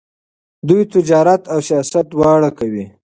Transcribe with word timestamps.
دوی 0.67 0.83
تجارت 0.93 1.41
او 1.53 1.59
سیاست 1.67 2.05
دواړه 2.13 2.49
کوي. 2.59 2.85